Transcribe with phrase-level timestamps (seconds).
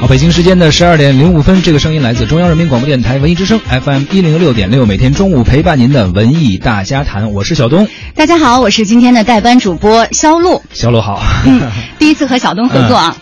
[0.00, 7.88] 好，北京时间的十二点零五分，这个声音来自中央人民广播电台文艺之声 FM 一零六点六，每天中午陪伴您的文艺大家谈，我是小东。
[8.14, 10.62] 大家好，我是今天的代班主播肖璐。
[10.72, 11.62] 肖璐好，嗯，
[11.98, 13.16] 第一次和小东合作啊。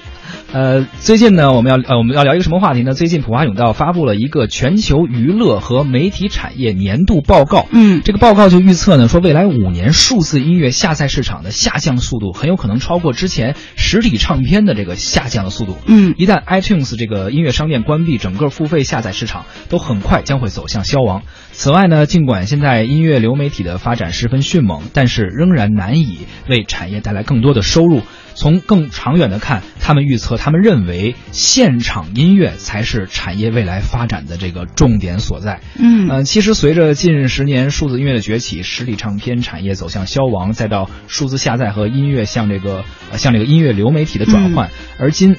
[0.56, 2.94] 呃，最近呢，我们要呃，我们要聊一个什么话题呢？
[2.94, 7.66] 最近普华永道发布了一个全球娱乐和媒体产业年度报告。
[7.72, 15.76] 嗯，这个报告就预测呢，说未来五年数字音乐下载市场的下降速度很有可能超过之前实体唱片的这个下降的速度。
[15.84, 21.20] 嗯，一旦 iTunes 这个音乐商店关闭，整个付费下载市场都很快将会走向消亡。
[21.52, 28.00] 此外呢，尽管现在音乐流媒体的发展十分迅猛，但是仍然难以为产业带来更多的收入。
[28.36, 35.60] 从更长远的看，他们预测，他们认为现场音乐才是产业未来发展的这个重点所在。
[35.78, 45.36] 嗯呃，其实随着近十年数字音乐的崛起，实体唱片产业走向消亡，再到数字下载和音乐向这个呃向这个音乐流媒体的转换，而今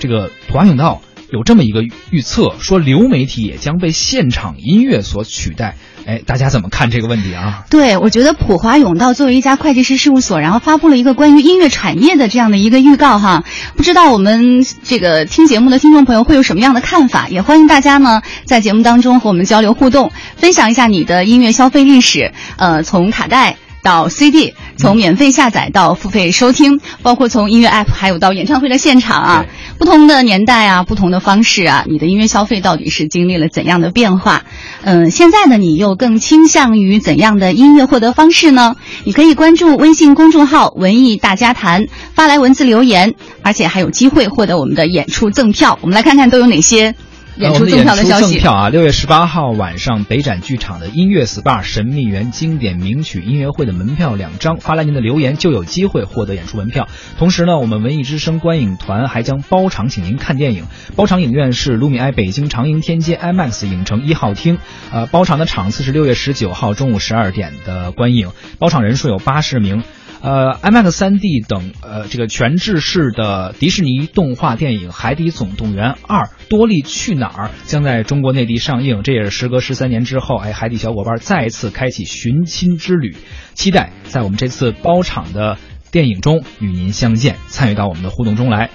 [0.00, 1.00] 这个华永道
[1.34, 5.74] 有这么一个预测，说流媒体也将被现场音乐所取代。
[6.06, 7.64] 哎，大家怎么看这个问题啊？
[7.70, 13.42] 对，我觉得普华永道作为一家会计师事务所，然后发布了一个关于音乐产业的这样的一个预告哈，
[13.74, 17.28] 不知道我们这个听节目的听众朋友会有什么样的看法？
[17.30, 23.56] 也欢迎大家呢在节目当中和我们交流互动，分享一下你的音乐消费历史，呃，从卡带。
[23.84, 29.44] 到 CD，从免费下载到付费收听，包括从音乐 App，还有到演唱会的现场啊，
[29.78, 34.44] 不同的年代啊，不同的方式啊，你的音乐消费到底是经历了怎样的变化？
[34.82, 38.76] 嗯，现在的你又更倾向于怎样的音乐获得方式呢？
[39.04, 45.78] 你可以关注微信公众号“文艺大家谈”，发来文字留言，而且还有机会获得我们的演出赠票。
[45.82, 46.94] 我们来看看都有哪些。
[47.36, 48.34] 演出赠票的消息。
[48.34, 56.88] 赠票啊，六月十八号晚上北展剧场的音乐 SPA 神秘园经典名曲音乐会的门票两张，发来您的留言就有机会获得演出门票。
[57.18, 60.66] 同时呢，我们文艺之声观影团还将包场请您看电影。
[60.94, 64.58] 包场影院是卢米埃北京长楹天街 IMAX 影城一号厅。
[64.92, 69.82] 呃，包场的场次是六月十九号中午十二点的观影，包场人数有八十名。
[70.24, 83.14] 呃，IMAX 3D 等呃这个全制式的迪士尼动画电影《海底总动员二：多利去哪儿》将在中国内地上映，这也是时隔十三年之后，哎，海底小伙伴再次开启寻亲之旅，
[83.52, 85.58] 期待在我们这次包场的
[85.92, 88.70] 电影中与您相见，参与到我们的互动中来。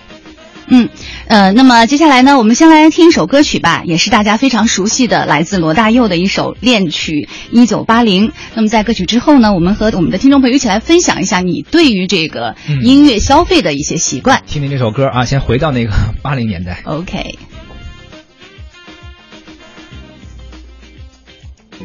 [0.72, 0.90] 嗯，
[1.28, 8.30] 呃，那么接下来呢，我们先来听一首歌曲吧，也是大家非常熟悉的，来自罗大佑的一首恋曲《一九八零》。
[8.54, 14.44] 那么在歌曲之后呢，我们和我们的听众朋友一起来分享一下你对于这个音乐消费的一些习惯。
[14.46, 15.92] 听听这首歌啊，先回到那个
[16.22, 16.82] 八零年代。
[16.86, 17.40] OK。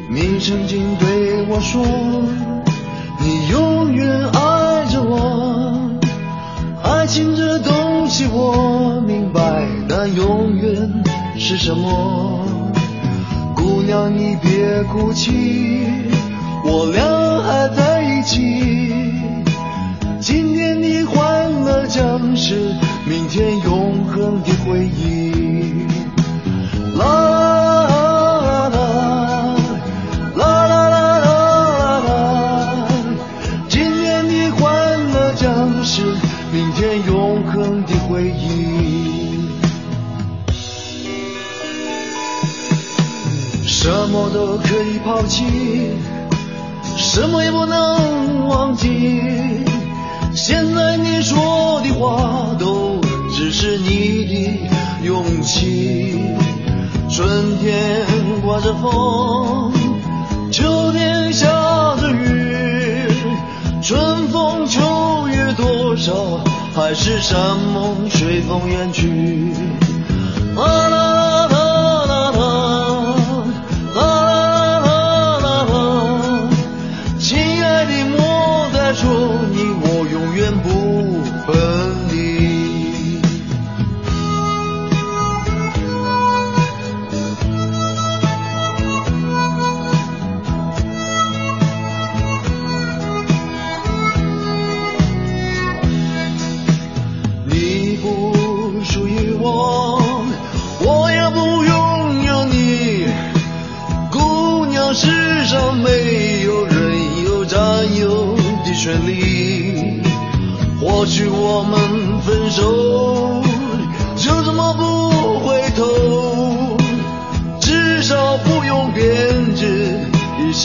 [0.07, 1.83] 你曾经对我说，
[3.19, 5.99] 你永远爱着我。
[6.83, 7.73] 爱情这东
[8.07, 11.03] 西我明白，但永远
[11.37, 12.45] 是什么？
[13.55, 15.85] 姑娘你别哭泣，
[16.63, 19.11] 我俩还在一起。
[20.19, 22.73] 今天的欢乐将是
[23.07, 25.85] 明天永恒的回忆。
[44.35, 45.45] 都可以抛弃，
[46.97, 49.21] 什么也不能忘记。
[50.33, 52.99] 现在你说的话都
[53.31, 56.19] 只是你的勇气。
[57.09, 58.05] 春天
[58.45, 59.71] 刮着风，
[60.51, 61.47] 秋天下
[61.95, 63.07] 着雨，
[63.81, 66.41] 春风秋月多少，
[66.75, 67.39] 海誓山
[67.73, 69.53] 盟随风远去。
[70.57, 71.04] 啦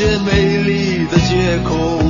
[0.01, 2.10] 些美丽的借口。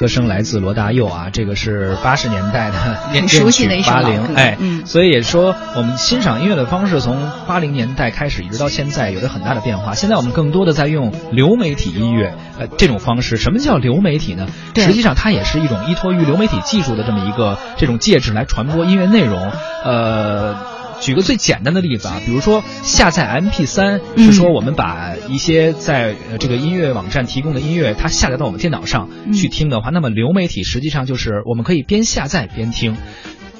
[0.00, 2.78] 歌声来自罗大佑啊，这个是八十年代的
[3.12, 9.94] 很熟悉的一首八零哎，嗯所以也说我们欣赏音乐的方式从八零年代开始一直到现在有着很大的变化。
[9.94, 13.36] 现在我们更多的在用流媒体音乐呃这种方式。
[13.36, 14.46] 什么叫流媒体呢？
[14.74, 19.52] 实际上它也是一种依托于流媒体技术的这么一个这种介质来传播音乐内容。
[19.84, 20.56] 呃，
[21.00, 32.96] 举个最简单的例子啊，比如说下载 MP 三嗯是说我们把一些在呃这个音乐网站提供的音乐，它下载到我们电脑上嗯去听的话，那么流媒体实际上就是我们可以边下载边听。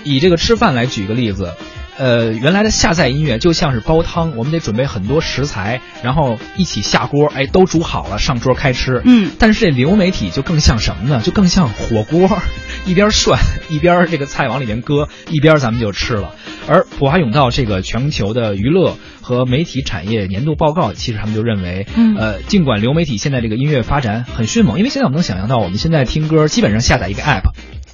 [0.02, 1.52] 以这个吃饭来举个例子，
[1.98, 9.02] 呃，原来的下载音乐就像是煲汤，我们得准备很多食材，然后一起下锅，哎，都煮好了上桌开吃。
[9.04, 11.20] 嗯但是这流媒体就更像什么呢？
[11.22, 12.38] 就更像火锅，
[12.87, 13.38] 一边涮
[13.69, 16.34] 一边这个菜往里面搁，一边咱们就吃了。
[16.70, 27.50] 而普华永道这个全球的娱乐和媒体产业年度报告，其实他们就认为，嗯呃，尽管流媒体现在这个音乐发展很迅猛，因为现在我们能想象到，我们现在听歌基本上下载一个 app。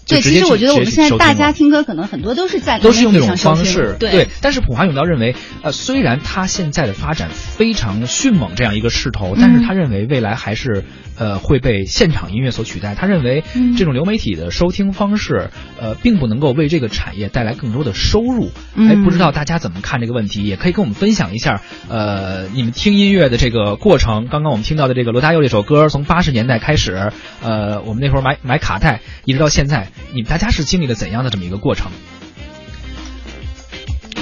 [0.06, 10.84] 就对，其实我觉得我们现在大家听歌可能很多都是在都是用这种方式，对但是普华永道认为，呃，虽然它现在的发展非常迅猛这样一个势头，但是他认为未来还是
[11.18, 12.94] 呃会被现场音乐所取代。
[12.94, 15.50] 他认为嗯这种流媒体的收听方式，
[15.80, 18.52] 呃，并不能够为这个产业带来更多的收入。
[18.76, 20.44] 嗯哎，不知道大家怎么看这个问题？
[20.44, 24.28] 也可以跟我们分享一下，呃，你们听音乐的这个过程。
[24.30, 27.10] 刚刚我们听到的这个罗大佑这首歌，从八十年代开始，
[27.42, 31.90] 呃，我们那会儿买买卡带，一直到现在，你们大家是经历了怎样的这么一个过程？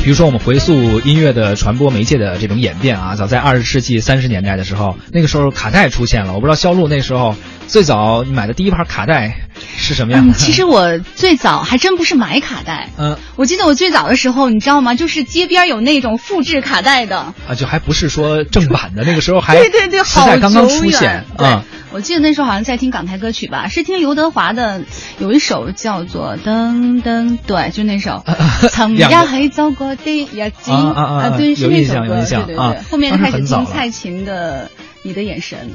[0.02, 6.34] 比如说，我们回溯音乐的传播媒介的这种演变啊，早在二十世纪三十年代的时候，那个时候卡带出现了。
[6.34, 7.34] 我不知道肖路那时候
[7.68, 9.48] 最早你买的第一盘卡带
[9.78, 10.34] 是什么样的？
[10.34, 14.94] 嗯，其实我最早还真不是买卡带，嗯我记得我最早的时候，你知道吗？
[14.94, 21.64] 就是街边有那种复制卡带的，啊，就还不是说正版的，那个时候还 对对对，磁好带刚刚出现对啊。
[21.94, 24.82] 我记得那时候好像在听港台歌曲吧，是听刘德华的，
[25.20, 28.24] 有一首叫做《噔噔》，对，就那首
[28.68, 32.82] 《曾两个呀黑走过的日子》啊啊啊啊对，是有印那首歌，象有印象啊对对对。
[32.90, 34.66] 后面开始听蔡琴的
[35.02, 35.70] 《你的眼神》，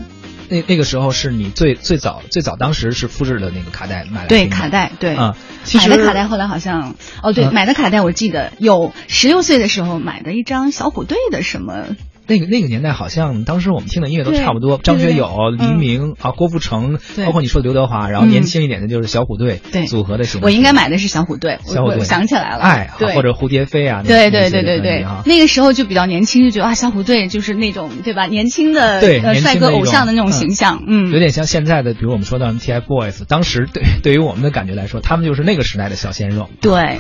[0.50, 5.16] 那那个时候是你最最早最早当时是复制的那个卡带买的对卡带，对。
[5.16, 11.86] 啊，其买的卡带后来好像，哦对，嗯买的卡带我记得有十六岁的时候买的一张小虎队的什么
[12.30, 20.46] 那个那个年代，好像当时我们听的音乐都差不多，张学友、黎嗯明啊、郭富城，包括你说的刘德华，然后嗯年轻一点的就是小虎队对组合的形式。
[20.46, 36.50] 我应该买的是小虎队，我小虎队我想起来了，爱或者蝴蝶飞啊，那对对对对对啊，那个时候就比较年轻，就觉得啊，小虎队就是那种对吧，年轻的对呃帅哥偶像的那种嗯形象，嗯，有点像现在的，比如我们说到 TFBOYS，当时对对于我们的感觉来说，他们就是那个时代的小鲜肉。
[36.62, 37.00] 对，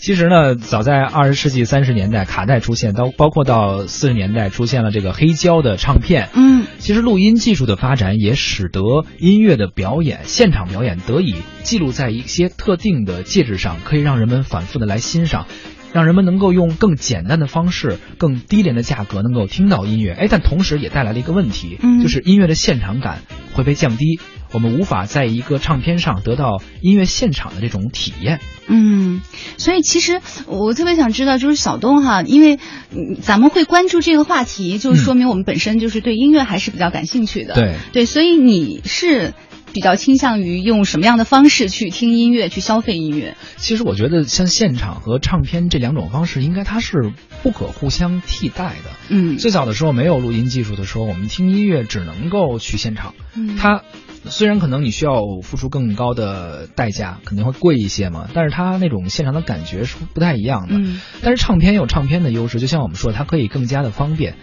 [0.00, 6.30] 其实呢，早在二十世纪三十年代，卡带出现，到包括到四十年代出现了这个黑胶的唱片。
[6.34, 8.80] 嗯其实录音技术的发展也使得
[9.18, 15.46] 音乐的表演、现场表演得以记录在一些特定的介质上，可以让人们反复的来欣赏。
[15.92, 23.20] 让人们能够用更简单的方式、更低廉的价格能够听到音乐，哎，但同时也带来了一个问题，嗯就是音乐的现场感
[23.54, 24.20] 会被降低，
[24.52, 28.40] 我们无法在一个唱片上得到音乐现场的这种体验。
[28.68, 29.22] 嗯，
[29.58, 32.58] 所以其实我特别想知道，就是小东哈，因为
[32.90, 39.34] 嗯咱们会关注这个话题，就说明我们本身就是对音乐还是比较感兴趣的，对对，所以你是
[39.72, 43.36] 比较倾向于用什么样的方式去听音乐、去消费音乐？
[43.56, 47.12] 其实我觉得像现场和唱片这两种方式，应该它是
[47.44, 48.90] 不可互相替代的。
[49.08, 53.14] 嗯最早的时候没有录音技术的时候，我们听音乐只能够去现场。
[53.36, 53.82] 嗯它
[54.30, 60.74] 虽然可能你需要付出更高的代价，肯定会贵一些嘛，但是它那种现场的感觉是不太一样的。
[60.76, 64.34] 嗯但是唱片有唱片的优势，就像我们说，它可以更加的方便。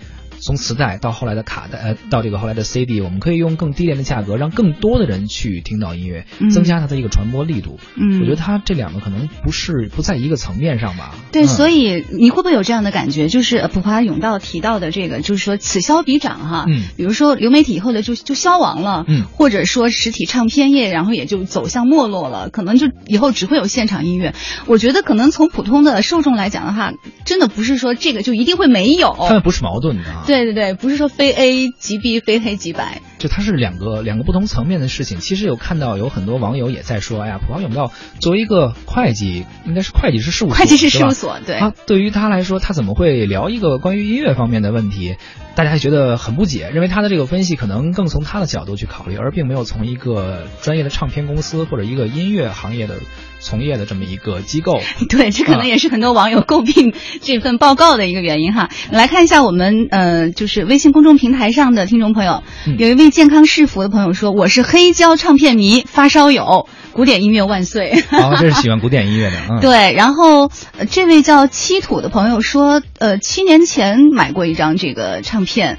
[0.43, 7.79] 从磁带到后来的卡带，呃，到这个后来的 CD，我们可以用更低廉的价格，让更多的人去听到音乐，嗯增加它的一个传播力度。
[7.95, 11.15] 嗯，我觉得它这两个可能不是不在一个层面上吧。
[11.31, 13.27] 对，嗯所以你会不会有这样的感觉？
[13.27, 16.65] 就是呃普华永道提到的这个，就是说此消彼长哈。
[16.67, 24.33] 嗯比如说流媒体以后的就就消亡了，嗯或者说实体唱片业，然后也就走向没落了，可能就以后只会有现场音乐。
[24.65, 26.91] 我觉得可能从普通的受众来讲的话，
[27.25, 29.15] 真的不是说这个就一定会没有。
[29.27, 32.99] 他们不是矛盾的啊。，对对对对，不是说非 A 即 B，非黑即白。
[33.23, 35.19] 就它是两个两个不同层面的事情。
[35.19, 37.89] 其实有看到有很多网友也在说，哎呀，普华永道
[38.19, 45.15] 作为一个会计，应该是会计师事务所，会计师事务所，对，他对于他来说，他怎么会聊一个关于音乐方面的问题？
[45.55, 52.95] 大家还觉得很不解，认为他的这个分析可能更从他的角度去考虑，而并没有从一个专业的唱片公司或者一个音乐行业的
[53.39, 54.81] 从业的这么一个机构。
[55.09, 58.69] 对，这可能也是很多网友诟病这份报告的一个原因哈。
[58.89, 69.37] 来看一下我们呃，就是微信公众平台上的听众朋友，嗯有一位健康是福的朋友说：“我是黑胶唱片迷，发烧友，古典音乐万岁。”哦，这是喜欢古典音乐的。
[69.51, 69.93] 嗯，对。
[69.93, 75.77] 然后，呃，这位叫七土的朋友说：“呃，七年前买过一张这个唱片。”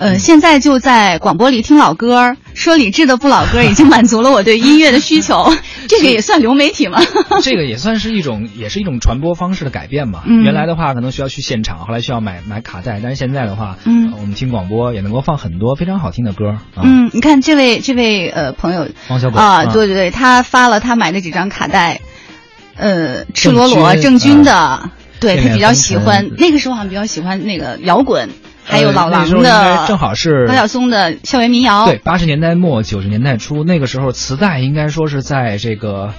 [0.00, 5.52] 呃，现在就在广播里听老歌，说李志的不老歌已经满足了我对音乐的需求，
[5.88, 7.02] 这个也算流媒体吗？
[7.44, 10.22] 这个也算是一种，也是一种传播方式的改变吧。
[10.26, 16.48] 嗯、原来的话可能需要去现场，后来需要买买卡带，但是现在的话，嗯，我们听广播也能够放很多非常好听的歌。
[16.48, 22.00] 啊、嗯，你看这位这位呃朋友，王小果啊，对对对，他发了他买的几张卡带，
[22.76, 28.30] 呃，赤裸裸郑钧的，啊、对他比较喜欢，那个时候好像比较喜欢那个摇滚。
[28.64, 31.86] 还有老狼的，正好是高晓松的校园民谣。
[31.86, 36.12] 对，八十年代末九十年代初，那个时候磁带应该说是在这个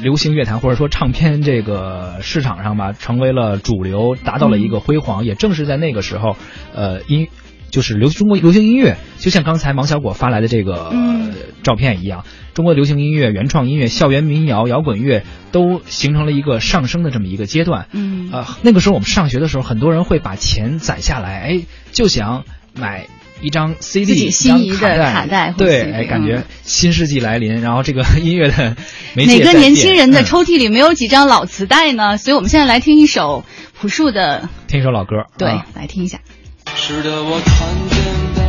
[0.00, 5.24] 流行乐坛或者说唱片这个市场上吧，成为了主流，达到了一个辉煌。
[5.24, 6.36] 嗯、也正是在那个时候，
[6.74, 7.28] 呃，音
[7.74, 17.88] 就是流中国流行音乐，就像刚才芒小果发来的这个、嗯、照片一样，中国流行音乐、原创音乐、校园民谣、摇滚乐都形成了一个上升的这么一个阶段。
[17.90, 22.44] 嗯，呃，那个时候我们上学的时候，很多人会把钱攒下来，哎，就想
[22.76, 23.08] 买
[23.42, 28.76] 一张 CD，自己心仪的卡带，对，哎，感觉新世纪来临，然后这个音乐的
[29.16, 32.18] 每个年轻人的嗯、抽屉里没有几张老磁带呢？
[32.18, 33.44] 所以我们现在来听一首
[33.80, 36.20] 朴树的，听一首老歌，对，啊、来听一下。
[36.74, 38.43] 是的，我看见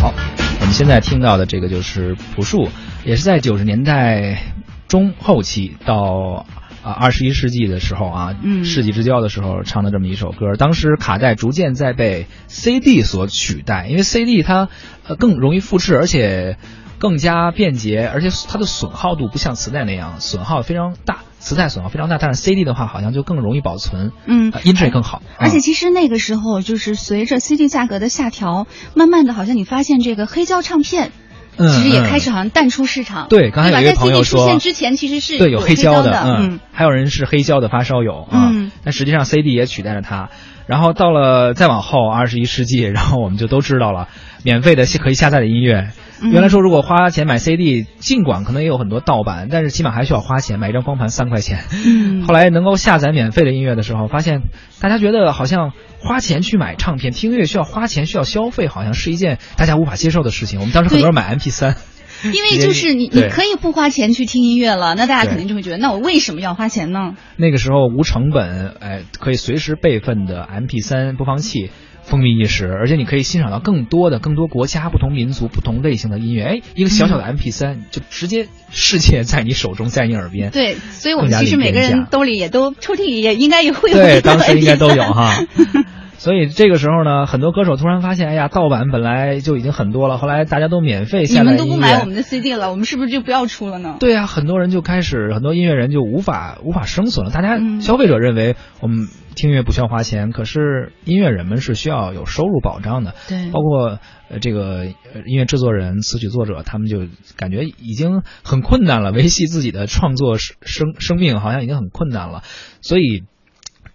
[0.00, 0.12] 好，
[0.60, 2.68] 我们现在听到的这个就是朴树，
[3.04, 4.42] 也是在九十年代
[4.88, 6.46] 中后期到
[6.82, 10.54] 啊二十一世纪的时候啊，嗯世纪之交的时候唱的这么一首歌。
[10.56, 14.68] 当时卡带逐渐在被 CD 所取代，因为 CD 它
[15.06, 16.56] 呃更容易复制，而且
[16.98, 21.18] 更加便捷，而且它的损耗度不像磁带那样损耗非常大。
[21.38, 25.22] 磁带损耗非常大，但是 CD 的话好像就更容易保存，嗯呃音质也更好。
[25.38, 28.66] 而且嗯其实那个时候，就是随着 CD 价格的下调，
[28.96, 31.12] 慢慢的，好像你发现这个黑胶唱片，
[31.58, 33.28] 嗯其实也嗯开始好像淡出市场。
[33.28, 40.30] 对刚才有一位朋友 CD 出说现之前，其实是对，有黑胶的，嗯，还有人是黑胶的发烧友啊，嗯但实际上 CD 也取代了它。
[40.66, 44.08] 然后到了再往后二十一世纪，然后我们就都知道了，
[44.42, 45.90] 免费的可以下载的音乐。
[46.20, 51.60] 嗯原来说如果花钱买 CD，尽管可能也有很多盗版，但是起码还需要花钱买一张光盘三块钱。
[51.86, 54.42] 嗯后来能够下载免费的音乐的时候，发现
[54.80, 60.60] 大家觉得好像花钱去买唱片听音乐需要花钱需要消费，好像是一件大家无法接受的事情。
[60.60, 61.76] 我们当时很多人买 MP 三。
[62.24, 67.12] 因为就是你，你可以不花钱去听音乐了，那大家肯定就会觉得，那我为什么要花钱呢？
[67.36, 71.70] 那个时候无成本，哎，可以随时备份的 MP 3播放器
[72.06, 76.44] 风靡一时，而且你可以欣赏到更多的、更多国家、不同民族、不同类型的音乐。
[76.44, 80.52] 哎，一个小小的 MP 三、就直接世界在你手中，在你耳边。
[80.52, 85.44] 对，所以我们其实每个人兜里也都抽屉里也应该也会有对，当时应该都有哈。
[86.18, 91.58] 所以这个时候呢，很多歌手突然发现，哎呀，盗版本来就已经很多了，后来大家都免费下载音乐。
[91.58, 93.96] 们都不买我们的 CD 了，我们是不是就不要出了呢？
[94.00, 97.32] 对啊，很多人就开始，很多音乐人就无法无法生存了。
[97.32, 103.14] 大家嗯消费者认为我们听音乐不需要花钱，可是音乐人们是需要有收入保障的。
[103.28, 107.06] 对包括呃这个呃音乐制作人、词曲作者，他们就
[107.36, 112.42] 感觉已经很困难了，维系自己的创作生生生命好像已经很困难了，
[112.80, 113.24] 所以。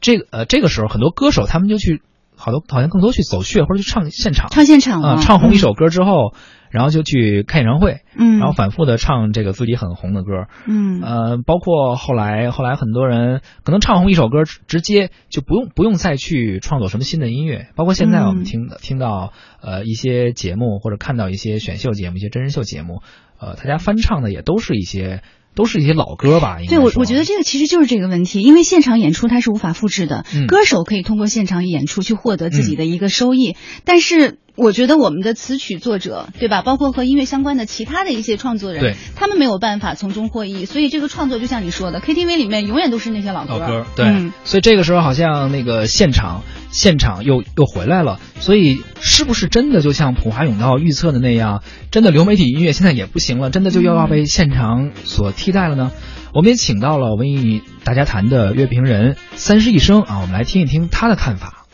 [0.03, 2.01] 这个呃这个时候很多歌手他们就去
[2.41, 6.33] 好多好像更多去走穴或者去唱现场，唱现场啊、啊唱红一首歌之后，
[6.71, 8.39] 然后就去开演唱会，嗯。
[8.39, 11.01] 然后反复的唱这个自己很红的歌，嗯。
[11.01, 17.67] 呃，包括后来后来很多人可能唱红一首歌，直直接就不用不用再去创作什么新的音乐。
[17.75, 18.45] 包括现在我们嗯。
[18.45, 19.31] 听、听到
[19.61, 23.01] 呃一些节目或者看到一些选秀节目、一些真人秀节目，
[23.39, 25.21] 呃，大家翻唱的也都是一些
[25.55, 26.59] 都是一些老歌吧。
[26.59, 33.55] 应该对，我我觉得这个其实就是这个问题，因为现场演出它是无法复制的，嗯歌手可以通过现场演出去获得自己的一个收益，
[33.85, 36.61] 但是我觉得我们的词曲作者，对吧？
[36.61, 43.57] 包括和音乐相关的其他的一些创作人，他们没有办法从中获益，所以这个创作就像你说的，KTV 里面永远都是那些老歌。
[43.57, 55.91] 老歌，对，嗯所以这个时候好像那个现场现场又又回来了，所以是不是真的就像普华永道预测的那样，真的流媒体音乐现在也不行了，真的就又要被现场所替代了呢？
[56.33, 61.67] 我们也请到了文艺大家谈的乐评人三十一生啊，我们来听一听他的看法。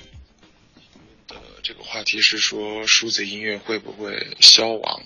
[1.29, 5.01] 呃，这个话题是说数字音乐会不会消亡？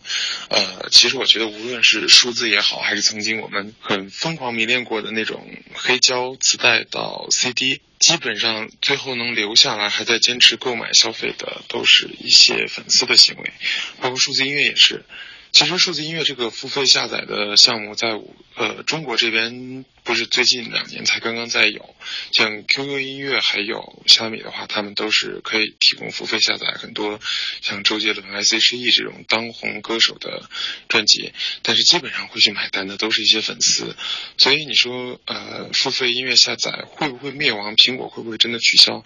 [0.52, 13.54] 呃，其实我觉得无论是数字也好，还是曾经我们很疯狂迷恋过的那种黑胶磁带到 CD，基本上最后能留下来还在坚持购买消费的，都是一些粉丝的行为，
[14.02, 15.06] 包括数字音乐也是。
[15.54, 18.20] 其实数字音乐这个付费下载的项目在
[18.56, 21.96] 呃中国这边不是最近两年才刚刚在有，
[22.34, 27.18] 像 QQ 音乐还有小米的话，他们都是可以提供付费下载很多
[27.62, 30.50] 像周杰伦、S.H.E 这种当红歌手的
[30.90, 33.96] 专辑，但是基本上会去买单的都是一些粉丝，
[34.38, 37.78] 所以你说呃付费音乐下载会不会灭亡？
[37.78, 39.06] 苹果会不会真的取消？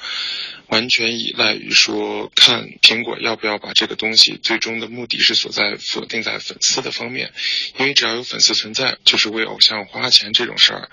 [0.69, 7.31] 完全依赖于说看苹果要不要把这个东西最终的目的是所在锁定在粉丝的方面，
[7.77, 10.89] 因为只要有粉丝存在，就是为偶像花钱这种事儿，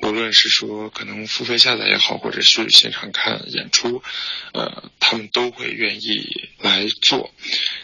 [0.00, 4.02] 无论是说可能付费下载也好，或者是现场看演出，
[4.52, 7.32] 呃，他们都会愿意来做。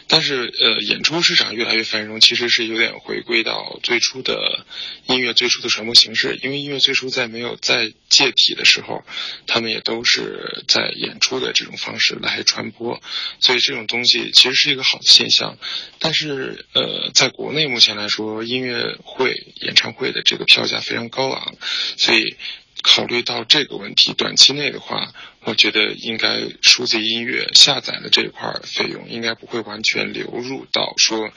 [0.07, 4.65] 但是呃，演出市场越来越繁荣，其实是有点回归到最初的
[5.07, 9.03] 音乐最初的传播形式，因为音乐最初在没有在借体的时候，
[9.47, 13.01] 他们也都是在演出的这种方式来传播，
[13.39, 15.57] 所以这种东西其实是一个好的现象。
[15.99, 21.55] 但是呃，在国内目前来说，音乐会、演唱会的这个票价非常高昂，
[22.05, 22.37] 所以
[22.83, 31.31] 考虑到这个问题，短期内的话，我觉得应该数字音乐下载的这一块费用应该不会完全流入到说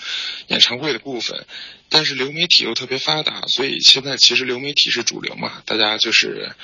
[0.48, 1.46] 演唱会的部分。
[1.88, 6.54] 但是流媒体又特别发达，所以现在其实流媒体是主流嘛，大家就是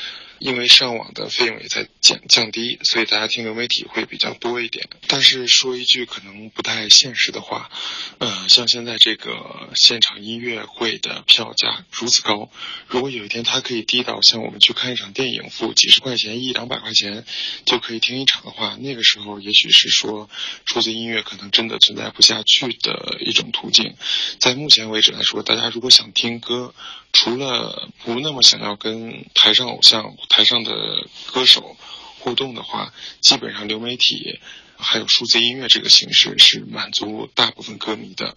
[0.45, 4.91] 因为上网的费用也在降降低，所以大家听流媒体会比较多一点。
[5.09, 7.71] 但是说一句可能不太现实的话，
[8.19, 12.51] 呃，像现在这个现场音乐会的票价如此高，
[12.89, 17.25] 如果有一天它可以低到像我们去看一场电影付几十块钱、一两百块钱
[17.65, 20.29] 就可以听一场的话，那个时候也许是说
[20.67, 23.97] 数字音乐可能真的存在不下去的一种途径。
[24.41, 26.75] 在目前为止来说，大家如果想听歌，
[27.15, 30.73] 除了不那么想要跟台上偶像、台上的
[31.33, 31.77] 歌手
[32.19, 32.89] 互动的话，
[33.21, 34.41] 基本上流媒体
[34.77, 38.35] 还有数字音乐这个形式是满足大部分歌迷的。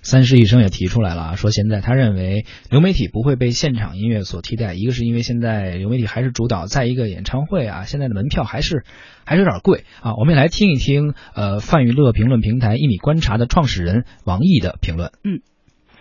[0.00, 8.84] 三十医生也提出来了啊，说现在他认为流媒体不会被现场音乐所替代，一个是因为现在流媒体还是主导，再一个演唱会啊，现在的门票还是
[9.26, 10.14] 还是有点贵啊。
[10.20, 15.10] 我们也来听一听呃泛娱乐评论平台一米观察的创始人王毅的评论。
[15.24, 15.40] 嗯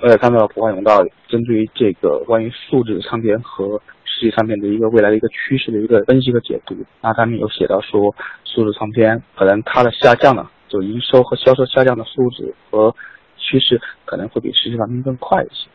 [0.02, 3.82] 我也看到普华永道针对于这个关于数字唱片和
[4.20, 6.76] 实体唱片的一个未来的一个趋势的一个分析和解读。
[7.02, 12.94] 那上面有写到说，数字唱片可能它的下降呢，就营收和销售下降的数字和
[13.38, 15.70] 趋势可能会比实体唱片更快一些。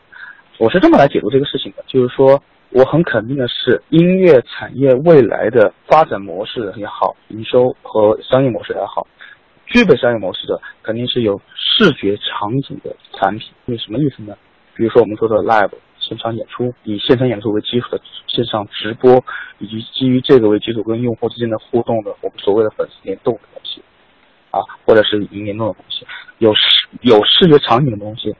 [0.57, 9.05] 我是这么来解读这个事情的，就是说我很肯定的是，音乐产业未来的发展模式也好，营收和商业模式也好，
[9.65, 13.49] 具备商业模式的肯定是有视觉场景的产品。
[13.65, 14.35] 为什么意思呢？
[14.75, 15.71] 比如说我们说的 live
[16.07, 19.23] 现场演出，以现场演出为基础的线上直播，
[19.57, 23.81] 以及基于这个为基础跟用户之间的互动的我们所谓的粉丝联动的东西，
[24.51, 26.05] 啊，或者是语音联动的东西，
[26.37, 28.35] 有视有视觉场景的东西，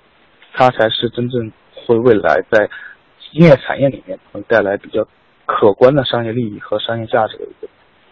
[0.54, 2.70] 它才是真正会未来在
[3.32, 5.08] 音乐产业里面能带来比较
[5.46, 7.68] 可观的商业利益和商业价值的一个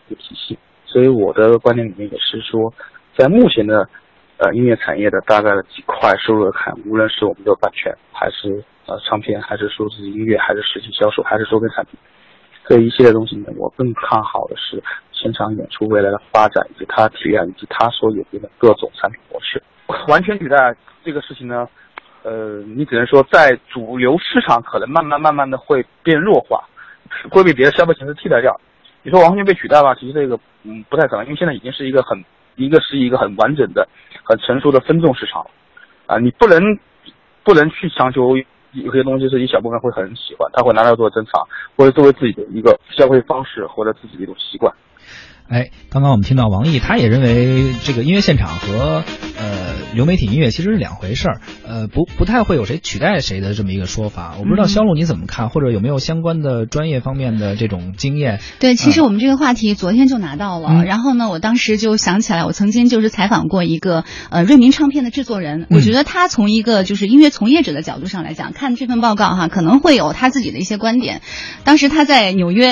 [0.10, 0.58] 一个体系。
[0.86, 2.74] 所以我的观点里面也是说，
[3.16, 3.88] 在目前的
[4.44, 11.98] 呃音乐产业的大概的几块收入来看，无论是我们的版权，还是呃唱片，还是数字音乐，还是实体销售，还是周边产品，
[12.68, 19.64] 这一系列东西里面，我更看好的是现场演出未来的发展，以及它体验，以及它所演变的各种产品模式。
[20.10, 20.76] 完全取代
[21.06, 21.66] 这个事情呢，
[22.24, 26.62] 呃，你只能说在主流市场可能慢慢慢慢的会变弱化，
[27.32, 28.60] 会被别的消费形式替代掉。
[29.04, 32.22] 你说完全被取代吧，其实这个嗯不太可能，因为现在已经是一个很
[32.56, 33.88] 一个是一个很完整的、
[34.24, 35.46] 很成熟的分众市场，
[36.06, 36.62] 啊，你不能
[37.44, 38.36] 不能去强求
[38.72, 41.42] 有些东西是一小部分会很喜欢，他会拿来做珍藏，
[41.76, 44.74] 或者作为自己的一个消费方式或者自己的一种习惯。
[45.54, 49.04] 哎，刚刚我们听到王毅，他也认为这个音乐现场和
[49.38, 54.34] 呃流媒体音乐其实是两回事儿，呃不不太会有谁取代谁的这么一个说法。
[54.40, 58.40] 我不知道肖路你怎么看，或者有没有相关的专业方面的这种经验？
[58.60, 71.22] 对，其实我们这个话题昨天就拿到了，嗯然后呢，我当时就想起来，我曾经就是采访过一个呃瑞明唱片的制作人，我觉得他从一个就是音乐从业者的角度上来讲，看这份报告哈，可能会有他自己的一些观点。
[71.64, 72.72] 当时他在纽约，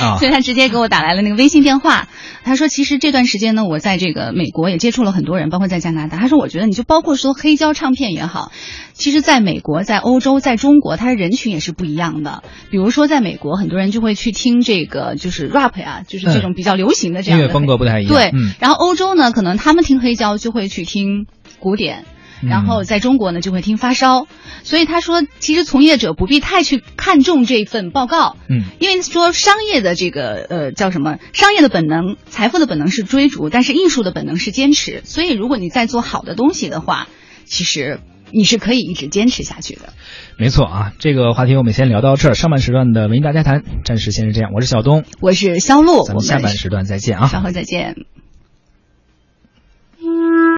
[0.00, 2.08] 啊 所以他直接给我打来了那个微信电话。
[2.44, 6.18] 他说：“其实这段时间呢，我在这个美国也接触了很多人，包括在加拿大。
[6.18, 8.52] 他说，我觉得你就包括说黑胶唱片也好，
[8.92, 12.42] 其实在美国、在欧洲、在中国，它的人群也是不一样的。
[12.70, 18.12] 比如说在美国，很多人就会去听这个就是 rap 呀、就是这种比较流行的这样的音乐风格不太一样。
[18.12, 21.26] 对，嗯然后欧洲呢，可能他们听黑胶就会去听
[21.60, 22.04] 古典。”
[22.42, 24.26] 嗯然后在中国呢，就会听发烧，
[24.62, 35.02] 所以他说，其实从业者不必太去看重这份报告，嗯，因为说商业的这个呃叫什么，商业的本能、财富的本能是追逐，但是艺术的本能是坚持。
[35.04, 37.08] 所以如果你在做好的东西的话，
[37.46, 38.00] 其实
[38.32, 39.94] 你是可以一直坚持下去的。
[40.36, 40.92] 没错啊。
[40.98, 47.28] 这个话题我们先聊到这儿，上半时段的文艺大家谈暂时先是这样，我是小东，我是肖路，咱我们下半时段再见啊。
[47.28, 47.94] 稍后再见。